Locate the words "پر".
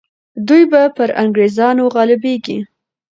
0.95-1.09